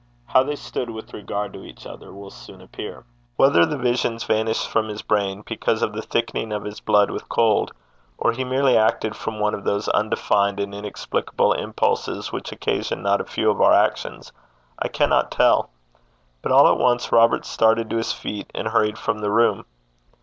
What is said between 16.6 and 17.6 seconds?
at once Robert